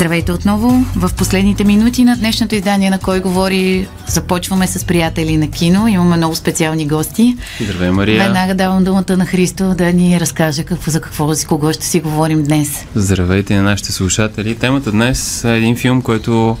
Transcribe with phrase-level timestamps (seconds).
[0.00, 0.84] Здравейте отново.
[0.96, 5.88] В последните минути на днешното издание на Кой говори започваме с приятели на кино.
[5.88, 7.36] Имаме много специални гости.
[7.60, 8.24] Здравей, Мария.
[8.24, 12.00] Веднага давам думата на Христо да ни разкаже какво, за какво си, кого ще си
[12.00, 12.86] говорим днес.
[12.94, 14.54] Здравейте на нашите слушатели.
[14.54, 16.56] Темата днес е един филм, който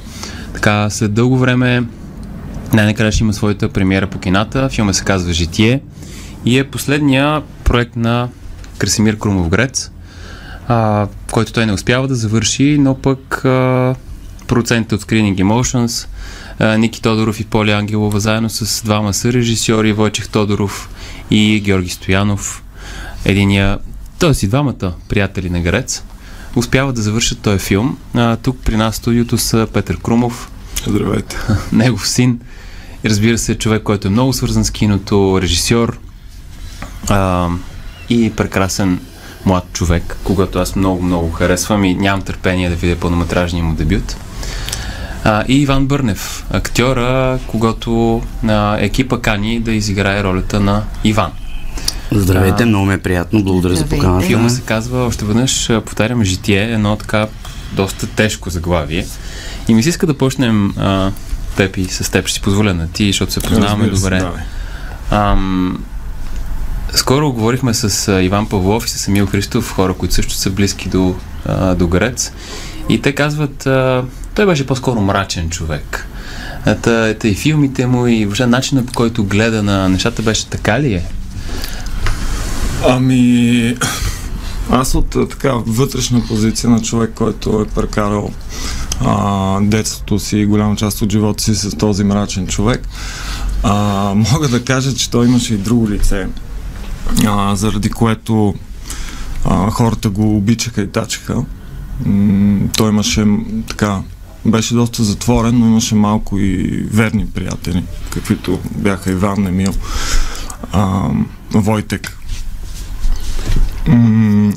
[0.54, 1.84] така след дълго време
[2.72, 4.68] най-накрая ще има своята премиера по кината.
[4.68, 5.80] Филма се казва Житие
[6.44, 8.28] и е последния проект на
[8.78, 9.90] Красимир Крумовгрец
[10.70, 13.94] а, който той не успява да завърши, но пък а,
[14.46, 16.06] процентите от Screening Emotions,
[16.58, 20.90] а, Ники Тодоров и Поли Ангелова, заедно с двама са режисьори, Войчех Тодоров
[21.30, 22.62] и Георги Стоянов,
[23.24, 23.78] единия,
[24.18, 24.44] т.е.
[24.44, 26.04] и двамата приятели на Грец,
[26.56, 27.98] успяват да завършат този филм.
[28.14, 30.50] А, тук при нас в студиото са Петър Крумов,
[30.86, 31.36] Здравейте.
[31.72, 32.40] негов син,
[33.04, 35.98] и разбира се, човек, който е много свързан с киното, режисьор
[37.08, 37.48] а,
[38.08, 39.00] и прекрасен
[39.46, 44.16] млад човек, когато аз много, много харесвам и нямам търпение да видя пълнометражния му дебют.
[45.24, 51.30] А, и Иван Бърнев, актьора, когато а, екипа кани да изиграе ролята на Иван.
[52.12, 53.96] Здравейте, а, много ми е приятно, благодаря Здравейте.
[53.96, 54.26] за поканата.
[54.26, 57.26] Филма се казва, още веднъж повтарям, Житие, едно така
[57.72, 59.06] доста тежко заглавие.
[59.68, 61.10] И ми се иска да почнем а,
[61.56, 64.22] теб и с теб, ще си позволя на ти, защото се познаваме добре.
[65.10, 65.84] Ам,
[66.94, 71.14] скоро говорихме с Иван Павлов и с Емил Христов, хора, които също са близки до,
[71.76, 72.32] до Грец.
[72.88, 73.68] И те казват,
[74.34, 76.06] той беше по-скоро мрачен човек.
[76.82, 80.80] Та, та и филмите му и въобще начинът по който гледа на нещата беше така
[80.80, 81.04] ли е?
[82.88, 83.76] Ами,
[84.70, 88.30] аз от така вътрешна позиция на човек, който е прекарал
[89.00, 92.88] а, детството си и голяма част от живота си с този мрачен човек,
[93.62, 93.74] а,
[94.14, 96.26] мога да кажа, че той имаше и друго лице
[97.26, 98.54] а, заради което
[99.44, 101.44] а, хората го обичаха и тачаха.
[102.76, 103.26] Той имаше
[103.68, 104.02] така
[104.44, 109.72] беше доста затворен, но имаше малко и верни приятели, каквито бяха Иван Емил,
[110.72, 111.08] а,
[111.54, 112.16] Войтек.
[113.88, 114.52] М-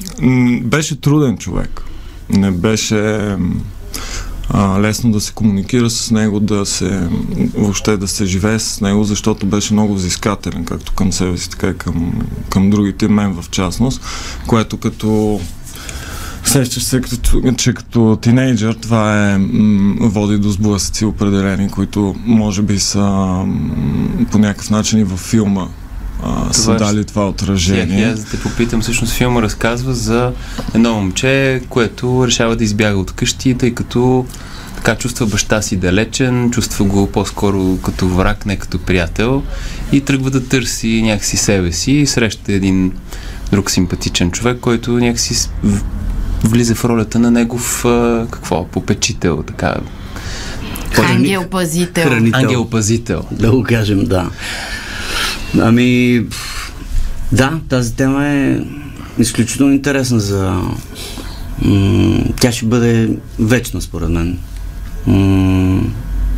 [0.63, 1.81] беше труден човек.
[2.29, 3.35] Не беше
[4.49, 7.07] а, лесно да се комуникира с него, да се
[7.57, 11.67] въобще да се живее с него, защото беше много взискателен, както към себе си, така
[11.67, 14.01] и към, към другите, мен в частност,
[14.47, 15.39] което като
[16.45, 17.01] Сещаш се,
[17.57, 23.45] че като тинейджър това е м, води до сблъсъци определени, които може би са м,
[24.31, 25.67] по някакъв начин и във филма
[26.25, 28.06] а, са дали това отражение.
[28.06, 30.31] Аз да те попитам, всъщност филма разказва за
[30.75, 34.25] едно момче, което решава да избяга от къщи, тъй като
[34.75, 39.44] така чувства баща си далечен, чувства го по-скоро като враг, не като приятел
[39.91, 42.91] и тръгва да търси някакси себе си и среща един
[43.51, 45.50] друг симпатичен човек, който някакси
[46.44, 47.85] влиза в ролята на негов
[48.31, 49.75] какво, попечител, така
[50.97, 52.09] Ангел-пазител.
[52.33, 53.23] Ангел-пазител.
[53.31, 54.29] Да го кажем, да.
[55.59, 56.21] Ами,
[57.31, 58.59] да, тази тема е
[59.19, 60.61] изключително интересна за...
[62.41, 63.09] Тя ще бъде
[63.39, 64.39] вечна, според мен.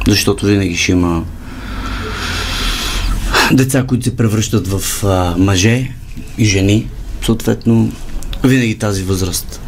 [0.07, 1.23] Защото винаги ще има
[3.51, 5.03] деца, които се превръщат в
[5.37, 5.91] мъже
[6.37, 6.87] и жени.
[7.25, 7.91] Съответно,
[8.43, 9.61] винаги тази възраст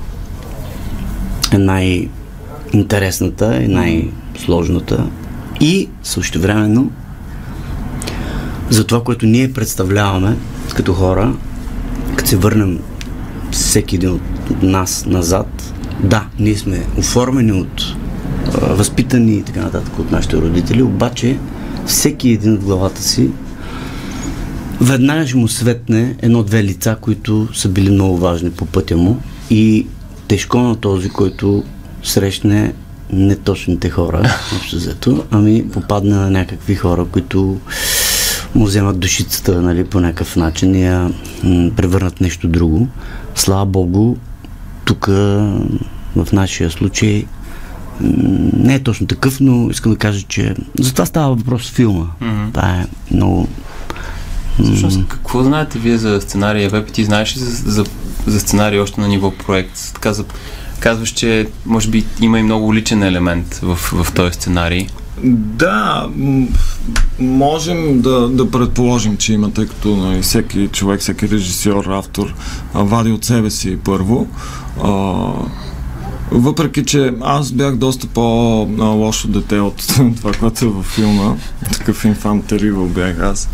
[1.52, 5.10] е най-интересната и най-сложната
[5.60, 6.90] и също времено
[8.70, 10.38] за това, което ние представляваме
[10.76, 11.34] като хора,
[12.16, 12.80] като се върнем
[13.52, 14.22] всеки един от
[14.64, 15.74] нас назад,
[16.04, 17.84] да, ние сме оформени от
[18.62, 21.38] възпитани и така нататък от нашите родители, обаче
[21.86, 23.30] всеки един от главата си
[24.82, 29.88] веднага ще му светне едно-две лица, които са били много важни по пътя му и
[30.28, 31.64] тежко на този, който
[32.04, 32.74] срещне
[33.14, 37.58] неточните хора, общо взето, ами попадне на някакви хора, които
[38.56, 41.12] му вземат душицата нали, по някакъв начин и я
[41.44, 42.88] м- превърнат нещо друго.
[43.36, 44.16] Слава Богу,
[44.86, 45.06] тук
[46.16, 47.26] в нашия случай
[48.02, 52.06] не е точно такъв, но искам да кажа, че за това става въпрос в филма.
[52.22, 52.54] Mm-hmm.
[52.54, 53.48] Това е много...
[54.64, 56.70] Всъщност, какво знаете вие за сценария?
[56.70, 57.86] Веб, ти знаеш ли за, за,
[58.28, 59.92] за сценарий още на ниво проект?
[59.94, 60.26] Така, за,
[60.80, 64.88] казваш, че може би има и много личен елемент в, в този сценарий.
[65.24, 66.10] Да,
[67.20, 72.34] можем да, да предположим, че има, тъй като нали, всеки човек, всеки режисьор, автор
[72.74, 74.28] вади от себе си първо.
[74.84, 75.32] А,
[76.32, 79.78] Въпреки, че аз бях доста по-лошо дете от
[80.18, 81.36] това, което е във филма.
[81.72, 83.50] Такъв инфантеривал бях аз.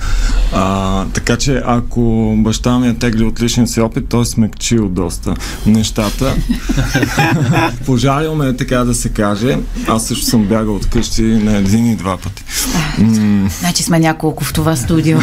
[0.53, 4.89] А, така че ако баща ми е тегли от личния си опит, той е смекчил
[4.89, 5.35] доста
[5.65, 6.35] нещата.
[7.85, 9.57] Пожалил ме, така да се каже.
[9.87, 12.43] Аз също съм бягал от къщи на един и два пъти.
[13.59, 15.19] Значи сме няколко в това студио.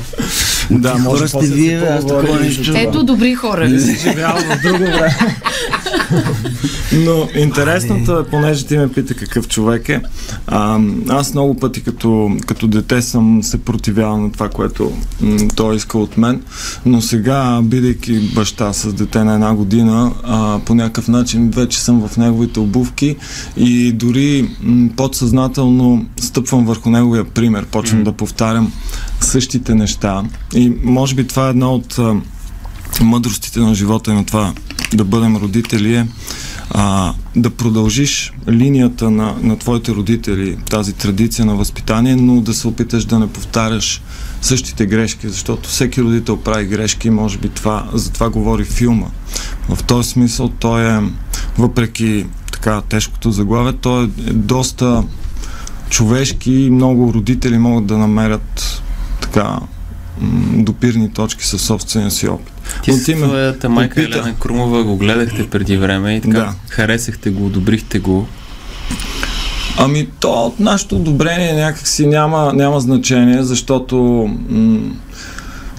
[0.70, 2.72] да, може сте вие, аз такова нещо.
[2.76, 3.78] Ето добри хора.
[3.78, 5.36] Живял в друго време.
[6.92, 10.02] Но интересното е, понеже ти ме пита какъв човек е,
[10.46, 15.76] а, аз много пъти като, като дете съм се противявал на това, което м- той
[15.76, 16.42] иска от мен,
[16.86, 22.08] но сега, бидейки баща с дете на една година, а, по някакъв начин вече съм
[22.08, 23.16] в неговите обувки
[23.56, 28.04] и дори м- подсъзнателно стъпвам върху неговия пример, почвам mm.
[28.04, 28.72] да повтарям
[29.20, 30.24] същите неща
[30.54, 31.98] и може би това е едно от
[33.02, 34.52] мъдростите на живота и на това
[34.94, 36.06] да бъдем родители е
[36.76, 42.68] а, да продължиш линията на, на твоите родители, тази традиция на възпитание, но да се
[42.68, 44.02] опиташ да не повтаряш
[44.42, 49.06] същите грешки, защото всеки родител прави грешки и може би това, за това говори филма.
[49.68, 51.00] В този смисъл той е,
[51.58, 55.04] въпреки така тежкото заглавие, той е доста
[55.90, 58.82] човешки и много родители могат да намерят
[59.20, 59.58] така
[60.52, 62.52] допирни точки със собствения си опит.
[62.82, 64.18] Ти с твоята майка опита.
[64.18, 66.54] Елена Крумова го гледахте преди време и така да.
[66.68, 68.26] харесахте го, одобрихте го.
[69.78, 73.96] Ами то от нашето одобрение някакси няма, няма значение, защото
[74.48, 74.78] м-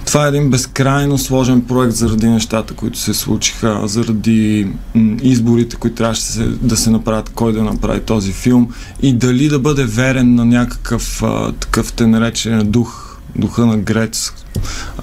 [0.06, 5.96] това е един безкрайно сложен проект заради нещата, които се случиха, заради м- изборите, които
[5.96, 10.46] трябваше да се направят, кой да направи този филм и дали да бъде верен на
[10.46, 13.05] някакъв а, такъв те наречен дух,
[13.36, 14.34] духа на Грец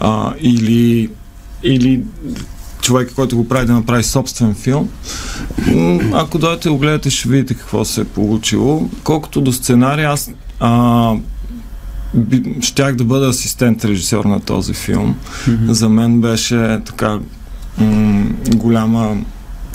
[0.01, 1.11] а, или
[1.63, 2.03] или
[2.81, 4.89] човек, който го прави да направи собствен филм.
[6.13, 8.89] Ако дойдете го гледате, ще видите какво се е получило.
[9.05, 10.31] Колкото до сценария, аз
[10.61, 11.15] а,
[12.15, 15.15] би, щях да бъда асистент режисьор на този филм.
[15.15, 15.71] Mm-hmm.
[15.71, 17.19] За мен беше така
[17.79, 18.25] м-
[18.55, 19.17] голяма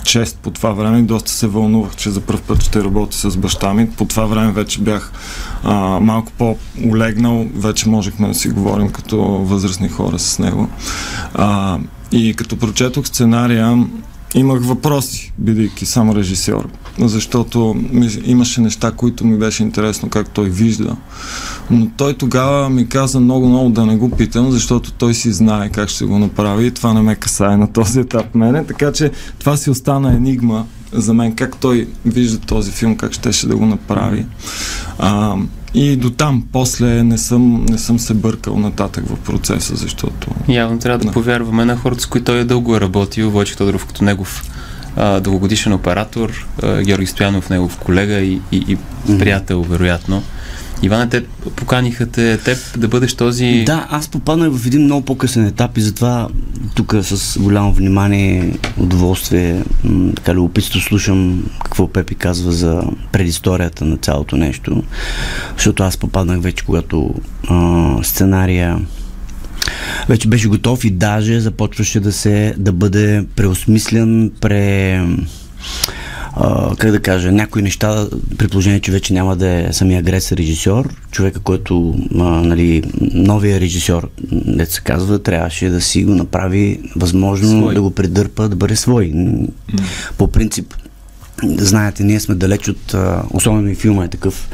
[0.07, 1.01] чест по това време.
[1.01, 3.89] Доста се вълнувах, че за първ път ще работя с баща ми.
[3.89, 5.11] По това време вече бях
[5.63, 7.47] а, малко по-улегнал.
[7.55, 10.69] Вече можехме да си говорим като възрастни хора с него.
[11.33, 11.79] А,
[12.11, 13.85] и като прочетох сценария,
[14.35, 16.69] имах въпроси, бидейки само режисьор,
[16.99, 17.75] защото
[18.25, 20.95] имаше неща, които ми беше интересно как той вижда.
[21.69, 25.89] Но той тогава ми каза много-много да не го питам, защото той си знае как
[25.89, 26.65] ще го направи.
[26.65, 30.65] И това не ме касае на този етап мене, така че това си остана енигма
[30.93, 34.25] за мен, как той вижда този филм, как щеше да го направи.
[34.99, 35.35] А,
[35.73, 40.27] и до там, после не съм, не съм се бъркал нататък в процеса, защото...
[40.47, 43.57] Явно трябва да, да повярваме на хората, с които той е дълго е работил, Войче
[43.57, 44.43] Тодоров като негов
[44.95, 48.77] а, дългогодишен оператор, а, Георги Стоянов негов колега и, и, и
[49.19, 50.23] приятел, вероятно.
[50.81, 51.25] Иване, те
[51.55, 53.63] поканиха те, теб да бъдеш този...
[53.65, 56.27] Да, аз попаднах в един много по-късен етап и затова
[56.75, 59.63] тук с голямо внимание, удоволствие,
[60.15, 64.83] така любопитство слушам какво Пепи казва за предисторията на цялото нещо,
[65.55, 67.15] защото аз попаднах вече, когато
[67.49, 68.79] а, сценария
[70.09, 75.01] вече беше готов и даже започваше да се да бъде преосмислен, пре
[76.39, 78.07] а, как да кажа, някои неща,
[78.37, 83.59] при положение, че вече няма да е самия Грец режисьор, човека, който, а, нали, новия
[83.59, 84.09] режисьор,
[84.45, 87.73] не се казва, трябваше да си го направи възможно свой.
[87.73, 89.05] да го придърпа, да бъде свой.
[89.05, 89.49] Mm.
[90.17, 90.73] По принцип,
[91.43, 92.95] Знаете, ние сме далеч от,
[93.31, 94.49] особено и филма е такъв,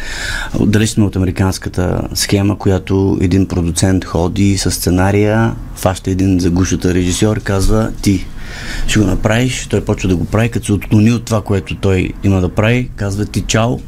[0.59, 7.37] далеч сме от американската схема, която един продуцент ходи с сценария, фаща един загушата режисьор
[7.37, 8.25] и казва ти
[8.87, 12.09] ще го направиш, той почва да го прави, като се отклони от това, което той
[12.23, 13.79] има да прави, казва ти чао,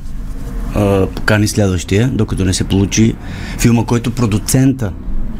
[1.15, 3.15] покани следващия, докато не се получи
[3.60, 4.91] филма, който продуцента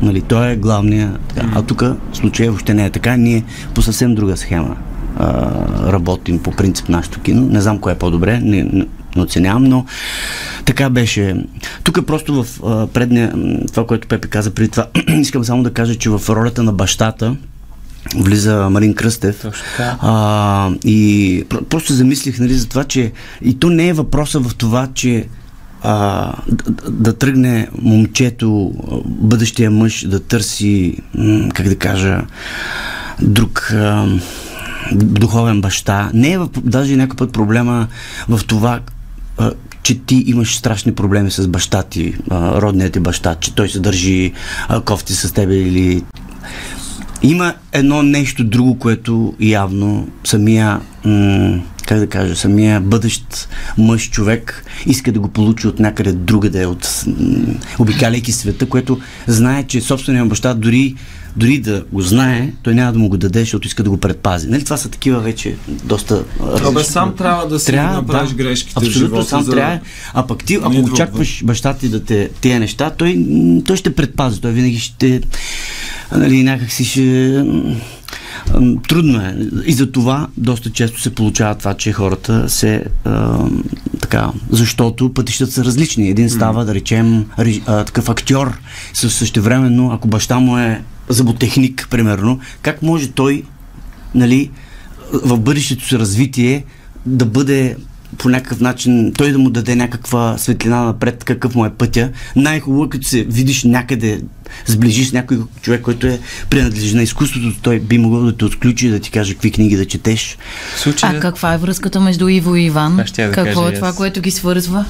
[0.02, 1.18] Нали, той е главния.
[1.28, 1.48] Така.
[1.56, 3.18] А тук случая въобще не е така.
[3.18, 4.78] Ние по съвсем друга схема
[5.18, 5.52] а,
[5.92, 7.42] работим по принцип нашето кино.
[7.46, 9.86] Не знам кое е по-добре, не, не, не оценявам, но
[10.66, 11.46] така беше.
[11.84, 13.34] Тук просто в а, предния,
[13.72, 17.36] това, което Пепе каза преди това, искам само да кажа, че в ролята на бащата,
[18.16, 19.46] влиза Марин Кръстев.
[19.80, 24.88] А, и просто замислих нали, за това, че и то не е въпроса в това,
[24.94, 25.28] че
[25.84, 28.74] а, да, да тръгне момчето,
[29.06, 30.98] бъдещия мъж да търси,
[31.54, 32.22] как да кажа,
[33.22, 34.08] друг а,
[34.92, 36.10] духовен баща.
[36.14, 37.88] Не е в, даже някакъв път проблема
[38.30, 38.80] в това,
[39.38, 39.52] а,
[39.84, 43.80] че ти имаш страшни проблеми с баща ти, а, родният ти баща, че той се
[43.80, 44.34] държи
[44.68, 46.04] а, кофти с тебе или
[47.26, 54.66] има едно нещо друго, което явно самия м- как да кажа, самия бъдещ мъж човек
[54.86, 57.16] иска да го получи от някъде другаде, от м,
[57.80, 60.96] обикаляйки света, което знае, че собственият баща дори
[61.38, 64.48] дори да го знае, той няма да му го даде, защото иска да го предпази.
[64.48, 66.24] Нали, това са такива вече доста...
[66.66, 68.36] Абе, сам трябва да си Трябва, направиш да.
[68.36, 69.30] грешките Абсолютно, живота.
[69.30, 69.52] сам за...
[69.52, 69.80] трябва.
[70.14, 73.26] А пък ти, ако Не очакваш баща ти да те тия неща, той,
[73.66, 74.42] той ще предпази.
[74.42, 75.22] Той винаги ще
[76.12, 77.46] нали, някак си ще...
[78.88, 79.38] Трудно е.
[79.66, 83.38] И за това доста често се получава това, че хората се а,
[84.02, 86.10] така, защото пътищата са различни.
[86.10, 87.26] Един става, да речем,
[87.66, 88.58] а, такъв актьор,
[88.94, 93.44] със същевременно, ако баща му е зъботехник, примерно, как може той,
[94.16, 94.52] нали,
[95.14, 96.64] в бъдещето си развитие
[97.06, 97.76] да бъде
[98.18, 102.10] по някакъв начин, той да му даде някаква светлина напред, какъв му е пътя.
[102.36, 104.22] Най-хубаво е като се видиш някъде,
[104.66, 106.20] сближиш с някой човек, който е
[106.50, 109.86] принадлежи на изкуството, той би могъл да те отключи, да ти каже какви книги да
[109.86, 110.38] четеш.
[110.78, 112.96] Случая, А каква е връзката между Иво и Иван?
[112.98, 113.96] Да Какво кажа е това, аз.
[113.96, 114.86] което ги свързва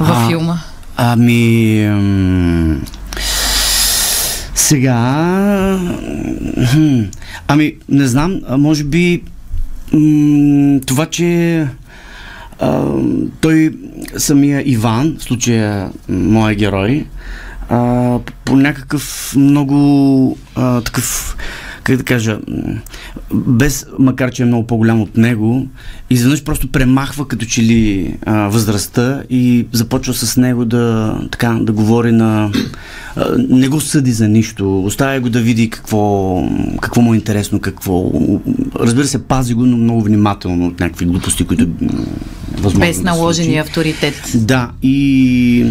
[0.00, 0.58] в А, филма?
[0.96, 1.86] Ами...
[1.90, 2.80] м,
[4.54, 5.78] Сега...
[7.48, 9.22] Ами, не знам, може би
[9.92, 11.66] м, това, че
[13.40, 13.72] той,
[14.16, 17.06] самия Иван, в случая моя герой,
[17.68, 21.36] а, по някакъв много а, такъв
[21.84, 22.38] как да кажа,
[23.34, 25.66] без, макар че е много по-голям от него,
[26.10, 31.72] изведнъж просто премахва като че ли а, възрастта и започва с него да, така, да
[31.72, 32.50] говори на...
[33.16, 36.42] А, не го съди за нищо, оставя го да види какво,
[36.80, 38.12] какво му е интересно, какво...
[38.80, 41.66] Разбира се, пази го, но много внимателно от някакви глупости, които
[42.56, 43.68] възможно Без да наложения случи.
[43.68, 44.14] авторитет.
[44.34, 45.66] Да, и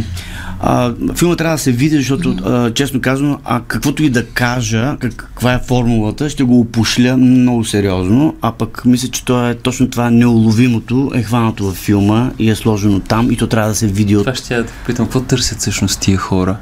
[0.59, 4.97] а, филма трябва да се види, защото, а, честно казано, а каквото и да кажа,
[5.00, 9.55] как, каква е формулата, ще го опошля много сериозно, а пък мисля, че то е
[9.55, 13.75] точно това неуловимото е хванато във филма и е сложено там и то трябва да
[13.75, 14.23] се види от...
[14.23, 16.57] това ще я да попитам, какво търсят всъщност тия хора?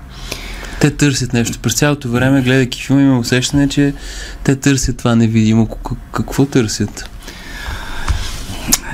[0.81, 1.59] Те търсят нещо.
[1.59, 3.93] През цялото време, гледайки филма, имам усещане, че
[4.43, 5.67] те търсят това невидимо.
[6.11, 7.09] Какво търсят?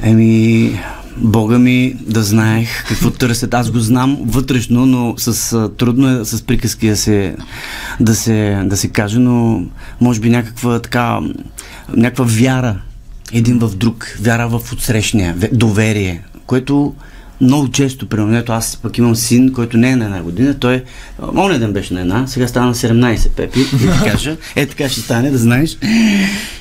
[0.04, 0.80] Еми,
[1.18, 3.54] Бога ми да знаех какво търсят.
[3.54, 7.36] Аз го знам вътрешно, но с, трудно е с приказки да се,
[8.00, 9.66] да, се, да се каже, но
[10.02, 11.20] може би някаква така,
[11.96, 12.82] някаква вяра
[13.34, 16.94] един в друг, вяра в отсрещния, ве- доверие, което
[17.42, 20.84] много често, примерно, аз пък имам син, който не е на една година, той,
[21.38, 24.90] оня ден беше на една, сега стана на 17, Пепи, да ти кажа, е така
[24.90, 25.78] ще стане, да знаеш.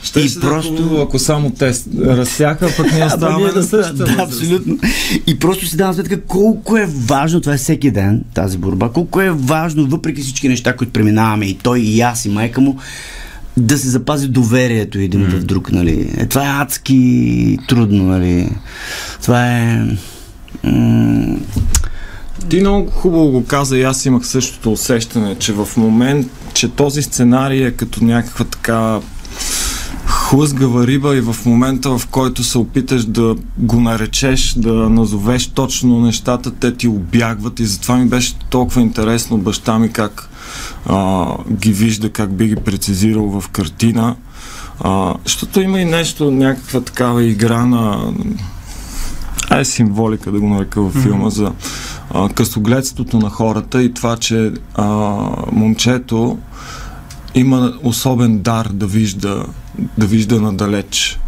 [0.03, 1.01] Ще и и просто...
[1.03, 4.19] ако само те разсяха, пък ние Ама оставаме да, да, възраст.
[4.19, 4.79] абсолютно.
[5.27, 9.21] И просто си давам сметка колко е важно, това е всеки ден, тази борба, колко
[9.21, 12.79] е важно, въпреки всички неща, които преминаваме, и той, и аз, и майка му,
[13.57, 15.29] да се запази доверието един mm.
[15.29, 16.15] в друг, нали.
[16.17, 18.49] Е, това е адски трудно, нали.
[19.23, 19.87] Това е...
[22.49, 27.03] Ти много хубаво го каза и аз имах същото усещане, че в момент, че този
[27.03, 29.01] сценарий е като някаква така
[30.07, 36.01] хлъзгава риба и в момента, в който се опиташ да го наречеш, да назовеш точно
[36.01, 40.29] нещата, те ти обягват и затова ми беше толкова интересно баща ми как
[40.87, 44.17] а, ги вижда, как би ги прецизирал в картина.
[44.81, 48.13] А, защото има и нещо, някаква такава игра на
[49.61, 51.53] е символика да го нарека във филма за
[52.11, 54.87] а, късогледството на хората и това, че а,
[55.53, 56.39] момчето
[57.35, 59.47] има особен дар да вижда,
[59.99, 61.21] да вижда надалеч.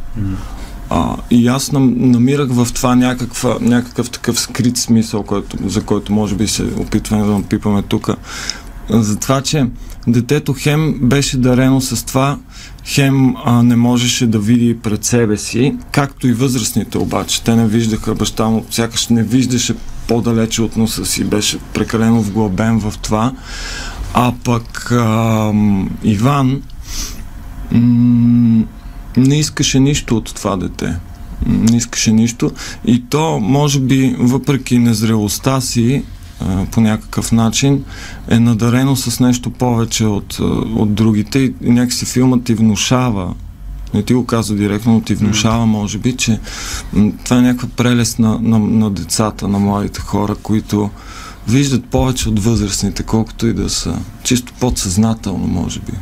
[0.91, 6.13] А, и аз нам, намирах в това някаква, някакъв такъв скрит смисъл, който, за който
[6.13, 8.11] може би се опитваме да напипаме тук.
[8.91, 9.67] За това, че
[10.07, 12.39] детето хем беше дарено с това,
[12.85, 17.43] хем а, не можеше да види пред себе си, както и възрастните обаче.
[17.43, 19.75] Те не виждаха баща му, сякаш не виждаше
[20.09, 23.33] по-далече от носа си, беше прекалено вглъбен в това.
[24.15, 25.53] А пък а,
[26.05, 26.63] Иван
[27.73, 28.65] м-
[29.17, 30.97] не искаше нищо от това дете.
[31.47, 32.51] Не искаше нищо.
[32.85, 36.05] И то, може би, въпреки незрелостта си,
[36.71, 37.85] по някакъв начин,
[38.29, 40.39] е надарено с нещо повече от,
[40.77, 43.35] от другите и някакси филмът ти внушава
[43.95, 46.41] не ти го казва директно, но ти внушава, може би, че
[47.25, 50.91] това е някаква прелест на, на, на децата, на младите хора, които
[51.49, 53.99] виждат повече от възрастните, колкото и да са.
[54.23, 55.93] Чисто подсъзнателно, може би.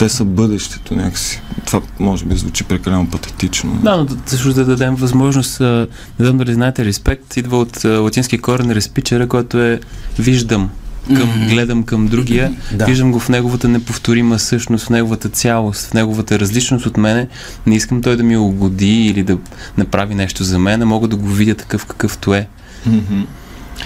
[0.00, 1.40] Те са бъдещето някакси.
[1.66, 3.78] Това може би звучи прекалено патетично.
[3.82, 5.86] Да, но също да дадем възможност, не
[6.20, 9.80] знам дали знаете, респект идва от латински корен респичера, който е
[10.18, 10.70] виждам.
[11.06, 12.84] към, гледам към другия, Да.
[12.84, 17.28] виждам го в неговата неповторима същност, в неговата цялост, в неговата различност от мене.
[17.66, 19.38] Не искам той да ми угоди или да
[19.78, 22.48] направи нещо за мен, а мога да го видя такъв какъвто е.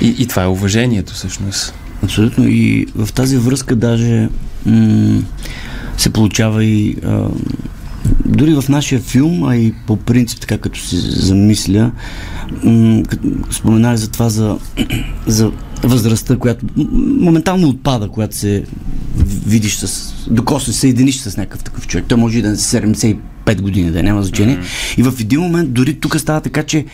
[0.01, 1.75] И, и това е уважението всъщност.
[2.03, 2.49] Абсолютно.
[2.49, 4.29] И в тази връзка даже
[4.67, 5.23] м-
[5.97, 7.29] се получава и а,
[8.25, 11.93] дори в нашия филм, а и по принцип, така като си замисля,
[12.65, 13.03] м-
[13.51, 14.59] споменах за това за,
[15.27, 15.53] за
[15.83, 16.67] възрастта, която
[17.21, 18.65] моментално отпада, когато се
[19.47, 22.05] видиш с, докосне се съединиш с някакъв такъв човек.
[22.09, 23.17] Той може и да е 75
[23.61, 24.59] години, да няма значение.
[24.97, 26.85] И в един момент, дори тук става така, че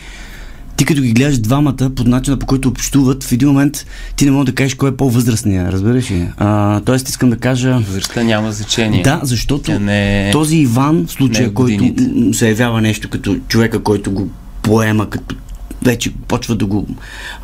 [0.81, 3.85] ти като ги гледаш двамата, под начина по който общуват, в един момент
[4.15, 6.27] ти не можеш да кажеш кой е по-възрастния, разбираш ли?
[6.37, 7.79] А, тоест искам да кажа...
[7.79, 9.03] Възрастта няма значение.
[9.03, 10.31] Да, защото не е...
[10.31, 11.93] този Иван, в случая, не е който
[12.33, 14.29] се явява нещо като човека, който го
[14.61, 15.35] поема, като
[15.83, 16.87] вече почва да го...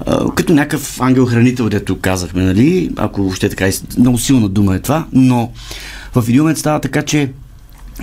[0.06, 2.90] А, като някакъв ангел-хранител, дето казахме, нали?
[2.96, 5.52] Ако въобще така, много силна дума е това, но
[6.16, 7.32] в един момент става така, че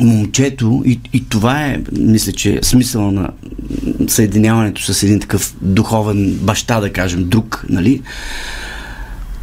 [0.00, 3.30] момчето, и, и това е, мисля, че смисъл на
[4.08, 8.02] съединяването с един такъв духовен баща, да кажем, друг, нали?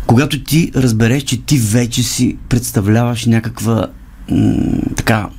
[0.07, 3.87] Когато ти разбереш, че ти вече си представляваш някаква
[4.31, 5.29] м- така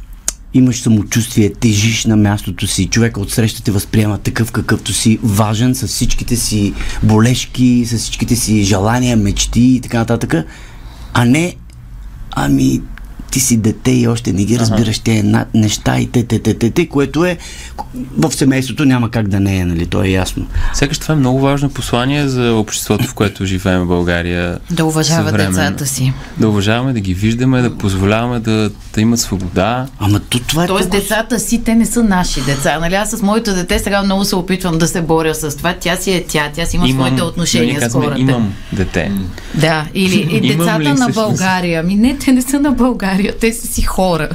[0.54, 5.86] имаш самочувствие, тежиш на мястото си, човека отсреща те възприема такъв какъвто си, важен с
[5.86, 10.34] всичките си болешки, с всичките си желания, мечти и така нататък,
[11.14, 11.56] а не
[12.30, 12.80] ами
[13.32, 16.54] ти си дете и още не ги разбираш тези на- неща и те, те, те,
[16.54, 17.38] те, те, което е
[18.18, 20.46] в семейството няма как да не е, нали, то е ясно.
[20.74, 24.58] Сякаш това е много важно послание за обществото, в което живеем в България.
[24.70, 25.50] Да уважава съвременно.
[25.52, 26.12] децата си.
[26.38, 29.86] Да уважаваме, да ги виждаме, да позволяваме да, да имат свобода.
[29.98, 32.78] Ама то, това е Тоест толкова- децата си, те не са наши деца.
[32.78, 32.94] Нали?
[32.94, 35.74] Аз с моето дете сега много се опитвам да се боря с това.
[35.74, 38.20] Тя си е тя, тя си има своите но ние отношения с казваме, хората.
[38.20, 39.12] имам дете.
[39.54, 41.08] Да, или и Имам децата ли на?
[41.10, 41.80] България.
[41.80, 44.28] Ами не, те не са на България, те са си хора.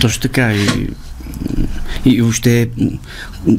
[0.00, 0.52] Точно така.
[0.52, 0.88] И,
[2.04, 2.90] и въобще м,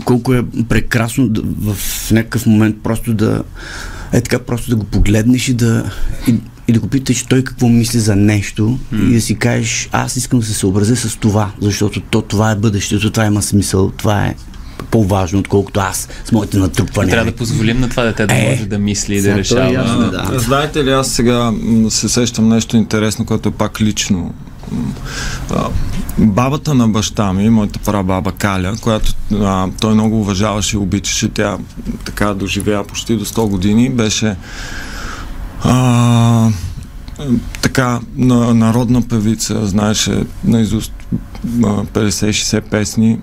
[0.06, 1.42] колко е прекрасно да,
[1.74, 1.78] в
[2.12, 3.44] някакъв момент просто да
[4.14, 5.92] е така, просто да го погледнеш и да,
[6.28, 6.36] и,
[6.68, 10.40] и да го питаш той какво мисли за нещо и да си кажеш, аз искам
[10.40, 14.36] да се съобразя с това, защото то, това е бъдещето, това има смисъл, това е
[14.92, 17.12] по-важно, отколкото аз с моите натрупвания.
[17.12, 19.74] Трябва да позволим на това дете да Е, може да мисли и да е решава.
[19.74, 20.40] ясно, да.
[20.40, 21.52] Знаете ли, аз сега
[21.90, 24.34] се сещам нещо интересно, което е пак лично.
[26.18, 31.58] Бабата на баща ми, моята прабаба Каля, която а, той много уважаваше и обичаше, тя
[32.06, 34.36] така доживя почти до 100 години, беше
[35.64, 36.50] а,
[37.62, 40.94] така на, народна певица, знаеше наизуст
[41.64, 43.20] а, 50-60 песни.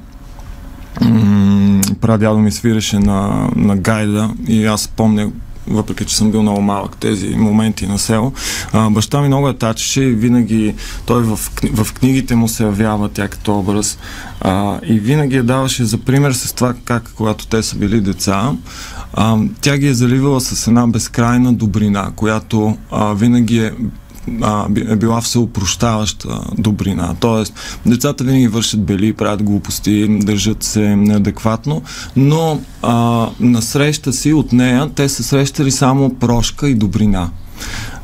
[2.01, 5.31] Прадядо ми свиреше на, на гайда и аз помня
[5.71, 8.33] въпреки че съм бил много малък тези моменти на село.
[8.73, 10.75] А, баща ми много я тачеше и винаги
[11.07, 11.37] той в,
[11.73, 13.99] в книгите му се явява тя като образ
[14.41, 18.53] а, и винаги я даваше за пример с това как когато те са били деца
[19.15, 23.73] а, тя ги е заливала с една безкрайна добрина, която а, винаги е
[24.43, 27.15] а, е била всеопрощаваща добрина.
[27.21, 31.83] Тоест, децата винаги вършат бели, правят глупости, държат се неадекватно,
[32.17, 37.31] но а, на среща си от нея те са срещали само прошка и добрина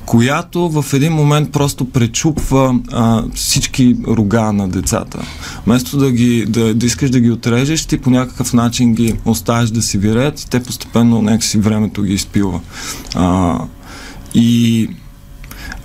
[0.07, 5.19] която в един момент просто пречупва а, всички рога на децата.
[5.67, 9.71] Вместо да, ги, да, да искаш да ги отрежеш, ти по някакъв начин ги оставиш
[9.71, 12.61] да си виреят и те постепенно някакси времето ги изпилва.
[13.15, 13.59] А,
[14.35, 14.89] и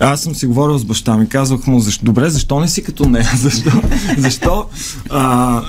[0.00, 3.08] аз съм си говорил с баща ми, казвах му, защо, добре, защо не си като
[3.08, 3.30] нея?
[3.36, 3.70] Защо,
[4.18, 4.66] защо,
[5.10, 5.62] а,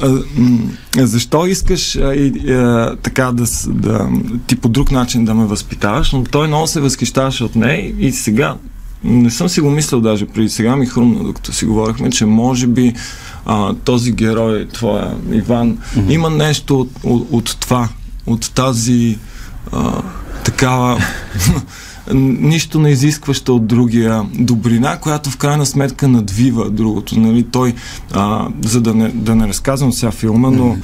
[0.97, 4.09] а, защо искаш а, и, а, така да, да,
[4.47, 6.11] ти по друг начин да ме възпитаваш?
[6.11, 8.55] Но той много се възхищаваше от нея и сега
[9.03, 12.67] не съм си го мислил даже преди сега ми хрумна, докато си говорихме, че може
[12.67, 12.93] би
[13.45, 16.13] а, този герой, твоя Иван, mm-hmm.
[16.13, 17.89] има нещо от, от, от това,
[18.25, 19.17] от тази
[19.71, 20.01] а,
[20.43, 21.03] такава
[22.13, 27.19] нищо не изискваща от другия добрина, която в крайна сметка надвива другото.
[27.19, 27.43] Нали?
[27.43, 27.73] Той,
[28.13, 30.77] а, за да не, да не разказвам сега филма, но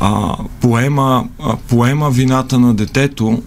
[0.00, 3.42] а, поема, а, поема вината на детето,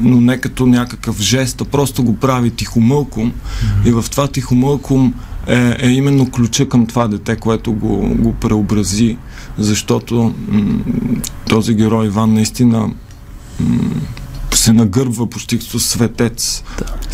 [0.00, 3.32] но не като някакъв жест, а просто го прави тихомълком
[3.84, 5.14] и в това тихомълком
[5.46, 9.16] е, е именно ключа към това дете, което го, го преобрази,
[9.58, 10.78] защото м,
[11.48, 12.90] този герой Иван наистина
[13.60, 13.80] м,
[14.56, 16.62] се нагърбва почти като светец.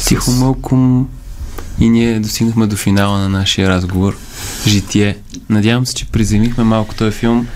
[0.06, 1.08] Тихо мълком
[1.80, 4.16] и ние достигнахме до финала на нашия разговор.
[4.66, 5.18] Житие.
[5.48, 7.46] Надявам се, че приземихме малко този филм.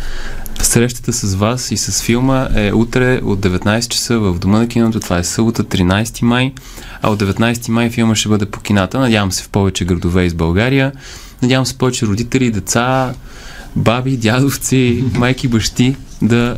[0.63, 5.01] Срещата с вас и с филма е утре от 19 часа в Дома на киното.
[5.01, 6.53] Това е събота, 13 май.
[7.03, 8.99] А от 19 май филма ще бъде по кината.
[8.99, 10.93] Надявам се в повече градове из България.
[11.43, 13.15] Надявам се повече родители, деца,
[13.77, 16.57] баби, дядовци, майки, бащи да,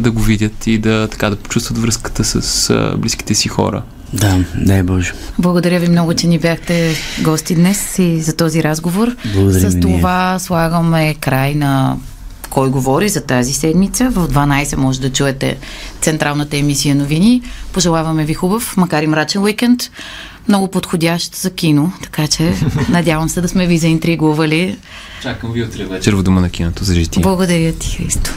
[0.00, 3.82] да го видят и да, така, да почувстват връзката с близките си хора.
[4.12, 5.12] Да, дай Боже.
[5.38, 9.16] Благодаря ви много, че ни бяхте гости днес и за този разговор.
[9.34, 11.96] Благодаря С това слагаме край на
[12.50, 14.10] кой говори за тази седмица.
[14.10, 15.56] В 12 може да чуете
[16.00, 17.42] централната емисия новини.
[17.72, 19.82] Пожелаваме ви хубав, макар и мрачен уикенд.
[20.48, 22.54] Много подходящ за кино, така че
[22.88, 24.78] надявам се да сме ви заинтригували.
[25.22, 27.22] Чакам ви утре вечер в дома на киното за житие.
[27.22, 28.30] Благодаря ти, Христо.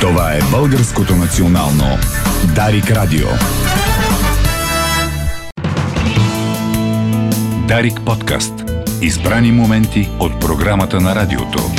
[0.00, 1.98] Това е Българското национално
[2.54, 3.26] Дарик Радио.
[7.68, 8.52] Дарик подкаст.
[9.02, 11.70] Избрани моменти от програмата на радиото.